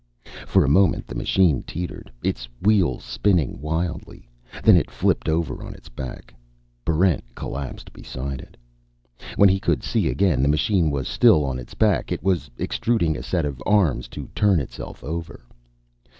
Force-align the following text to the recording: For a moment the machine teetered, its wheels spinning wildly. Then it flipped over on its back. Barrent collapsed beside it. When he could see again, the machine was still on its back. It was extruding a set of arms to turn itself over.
For 0.47 0.65
a 0.65 0.67
moment 0.67 1.05
the 1.05 1.13
machine 1.13 1.61
teetered, 1.61 2.11
its 2.23 2.49
wheels 2.59 3.03
spinning 3.03 3.61
wildly. 3.61 4.27
Then 4.63 4.75
it 4.75 4.89
flipped 4.89 5.29
over 5.29 5.61
on 5.63 5.75
its 5.75 5.89
back. 5.89 6.33
Barrent 6.83 7.21
collapsed 7.35 7.93
beside 7.93 8.41
it. 8.41 8.57
When 9.35 9.47
he 9.47 9.59
could 9.59 9.83
see 9.83 10.07
again, 10.07 10.41
the 10.41 10.47
machine 10.47 10.89
was 10.89 11.07
still 11.07 11.45
on 11.45 11.59
its 11.59 11.75
back. 11.75 12.11
It 12.11 12.23
was 12.23 12.49
extruding 12.57 13.15
a 13.15 13.21
set 13.21 13.45
of 13.45 13.61
arms 13.63 14.07
to 14.17 14.27
turn 14.33 14.59
itself 14.59 15.03
over. 15.03 15.45